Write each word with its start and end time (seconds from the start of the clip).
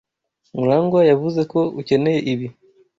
Murangwa 0.57 0.99
yavuze 1.11 1.41
ko 1.51 1.59
ukeneye 1.79 2.19
ibi. 2.33 2.47